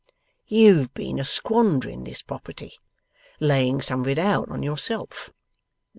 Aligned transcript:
You've 0.47 0.91
been 0.95 1.19
a 1.19 1.23
squandering 1.23 2.05
this 2.05 2.23
property 2.23 2.73
laying 3.39 3.81
some 3.81 4.01
of 4.01 4.07
it 4.07 4.17
out 4.17 4.49
on 4.49 4.63
yourself. 4.63 5.31